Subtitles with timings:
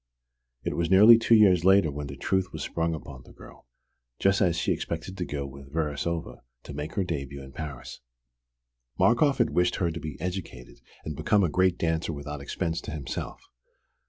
[0.63, 3.67] It was nearly two years later when the truth was sprung upon the girl,
[4.17, 7.99] just as she expected to go with Verasova to make her début in Paris.
[8.97, 12.91] Markoff had wished her to be educated and become a great dancer without expense to
[12.91, 13.43] himself.